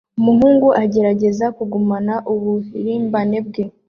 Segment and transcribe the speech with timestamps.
[0.19, 3.63] Umuhungu agerageza kugumana uburimbane bwe